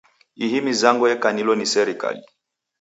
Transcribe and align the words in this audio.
Ihi 0.45 0.57
mizango 0.67 1.03
yakanilo 1.11 1.51
ni 1.55 1.65
serikali. 1.73 2.21